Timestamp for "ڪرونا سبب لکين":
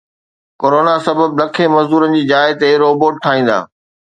0.61-1.71